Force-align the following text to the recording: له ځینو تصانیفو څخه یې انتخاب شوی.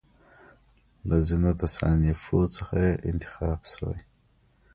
له 1.07 1.17
ځینو 1.27 1.51
تصانیفو 1.61 2.39
څخه 2.55 2.75
یې 2.85 2.93
انتخاب 3.11 3.59
شوی. 3.73 3.99